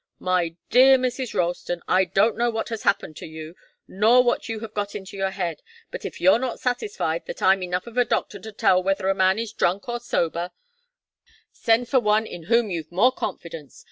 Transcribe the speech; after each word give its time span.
"My 0.17 0.55
dear 0.71 0.97
Mrs. 0.97 1.35
Ralston, 1.35 1.83
I 1.87 2.05
don't 2.05 2.35
know 2.35 2.49
what 2.49 2.69
has 2.69 2.81
happened 2.81 3.15
to 3.17 3.27
you, 3.27 3.53
nor 3.87 4.23
what 4.23 4.49
you 4.49 4.61
have 4.61 4.73
got 4.73 4.95
into 4.95 5.15
your 5.15 5.29
head. 5.29 5.61
But 5.91 6.05
if 6.05 6.19
you're 6.19 6.39
not 6.39 6.59
satisfied 6.59 7.27
that 7.27 7.43
I'm 7.43 7.61
enough 7.61 7.85
of 7.85 7.97
a 7.99 8.03
doctor 8.03 8.39
to 8.39 8.51
tell 8.51 8.81
whether 8.81 9.09
a 9.09 9.13
man 9.13 9.37
is 9.37 9.53
drunk 9.53 9.87
or 9.87 9.99
sober, 9.99 10.49
send 11.51 11.85
for 11.85 11.97
some 11.97 12.03
one 12.05 12.25
in 12.25 12.45
whom 12.45 12.71
you've 12.71 12.91
more 12.91 13.11
confidence. 13.11 13.79